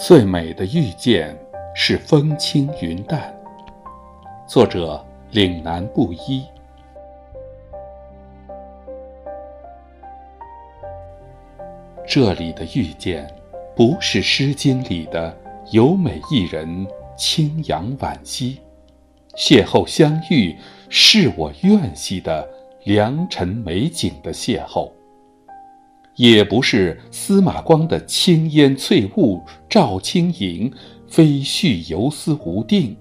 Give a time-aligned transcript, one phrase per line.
[0.00, 1.36] 最美的遇见
[1.74, 3.34] 是风轻云淡。
[4.46, 6.46] 作者：岭南布衣。
[12.06, 13.28] 这里的遇见，
[13.74, 15.36] 不是《诗经》里的
[15.72, 18.60] “有美一人，清扬婉兮”，
[19.38, 20.56] 邂逅相遇
[20.88, 22.44] 是我愿兮的
[22.82, 24.90] 良辰美景的邂逅。
[26.16, 30.72] 也不是司马光的“青烟翠雾照轻盈，
[31.06, 32.96] 飞絮游丝无定，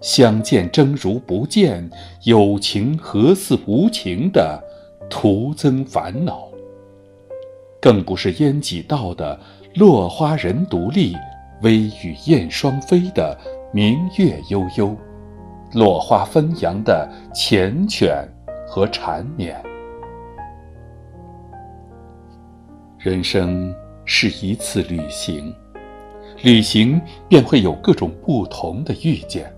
[0.00, 1.90] 相见争如不见，
[2.22, 4.62] 有情何似无情”的
[5.10, 6.48] 徒增烦恼；
[7.80, 9.36] 更不是晏几道的
[9.74, 11.16] “落花人独立，
[11.62, 13.36] 微雨燕双飞”的
[13.72, 14.96] 明月悠悠，
[15.72, 18.26] 落花纷扬的缱绻
[18.66, 19.60] 和缠绵。
[22.98, 25.54] 人生是一次旅行，
[26.42, 29.52] 旅行便会有各种不同的遇见。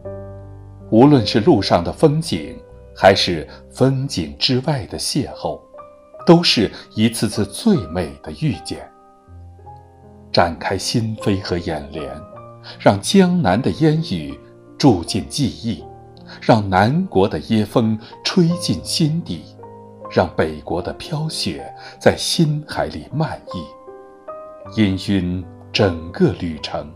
[0.91, 2.57] 无论是路上的风景，
[2.97, 5.61] 还是风景之外的邂逅，
[6.25, 8.89] 都是一次次最美的遇见。
[10.33, 12.09] 展开心扉和眼帘，
[12.79, 14.39] 让江南的烟雨
[14.79, 15.85] 住进记忆，
[16.41, 19.45] 让南国的椰风吹进心底。
[20.11, 26.89] 让北国的飘雪在心海里漫溢，氤氲整个旅程，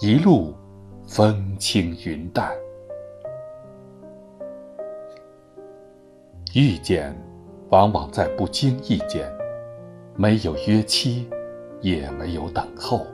[0.00, 0.52] 一路
[1.06, 2.50] 风轻云淡。
[6.52, 7.16] 遇见，
[7.68, 9.30] 往往在不经意间，
[10.16, 11.28] 没有约期，
[11.80, 13.06] 也没有等候。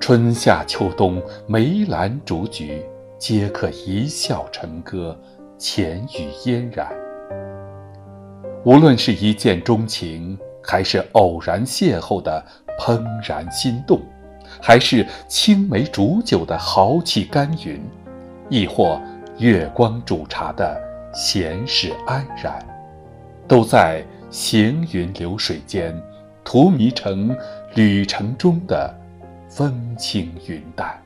[0.00, 2.82] 春夏秋冬，梅兰竹菊，
[3.18, 5.18] 皆可一笑成歌，
[5.58, 6.88] 浅语嫣然。
[8.64, 12.44] 无论是一见钟情，还是偶然邂逅的
[12.78, 14.00] 怦然心动，
[14.62, 17.82] 还是青梅煮酒的豪气干云，
[18.48, 19.00] 亦或
[19.38, 20.80] 月光煮茶的
[21.12, 22.64] 闲适安然，
[23.48, 25.92] 都在行云流水间，
[26.44, 27.36] 荼蘼成
[27.74, 28.94] 旅程中的
[29.48, 30.96] 风轻云淡。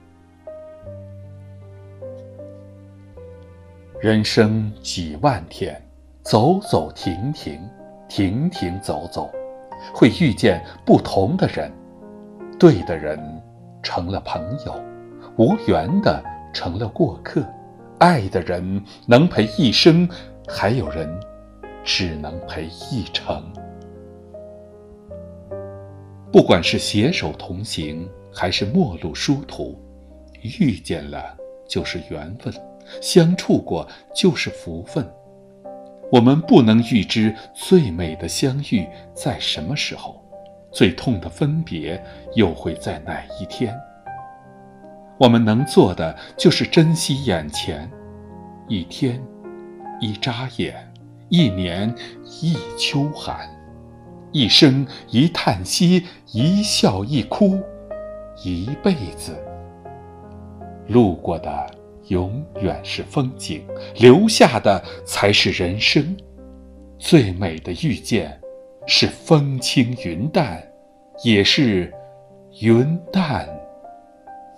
[4.02, 5.80] 人生几万天。
[6.24, 7.60] 走走停停，
[8.08, 9.30] 停停走走，
[9.94, 11.70] 会遇见不同的人，
[12.58, 13.16] 对的人
[13.80, 14.82] 成了朋友，
[15.36, 16.20] 无缘的
[16.52, 17.44] 成了过客，
[17.98, 20.08] 爱的人能陪一生，
[20.48, 21.08] 还有人
[21.84, 23.52] 只能陪一程。
[26.32, 29.76] 不管是携手同行，还是陌路殊途，
[30.60, 31.36] 遇见了
[31.69, 32.54] 就是缘分，
[33.00, 35.06] 相处过就是福分。
[36.10, 40.22] 我们不能预知最美的相遇在什么时候，
[40.70, 42.03] 最痛的分别
[42.34, 43.75] 又会在哪一天。
[45.19, 47.91] 我们能做的就是珍惜眼前，
[48.69, 49.22] 一天，
[50.00, 50.75] 一眨眼，
[51.28, 51.94] 一年，
[52.43, 53.49] 一秋寒，
[54.32, 57.59] 一生一叹息，一笑一哭，
[58.44, 59.32] 一辈子。
[60.88, 61.81] 路过的。
[62.08, 63.64] 永远是风景，
[63.96, 66.16] 留下的才是人生。
[66.98, 68.40] 最美的遇见，
[68.86, 70.62] 是风轻云淡，
[71.24, 71.92] 也是
[72.60, 73.48] 云淡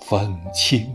[0.01, 0.95] 风轻。